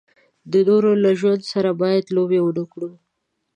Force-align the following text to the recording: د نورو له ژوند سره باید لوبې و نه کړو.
د 0.51 0.53
نورو 0.67 0.91
له 1.03 1.11
ژوند 1.19 1.41
سره 1.51 1.69
باید 1.81 2.13
لوبې 2.15 2.39
و 2.41 2.49
نه 2.57 2.63
کړو. 2.71 2.89